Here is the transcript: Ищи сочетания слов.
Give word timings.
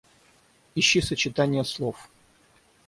Ищи 0.73 0.99
сочетания 1.03 1.63
слов. 1.63 2.09